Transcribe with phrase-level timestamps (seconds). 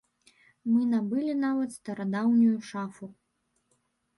[0.71, 3.05] Мы набылі, нават, старадаўнюю шафу.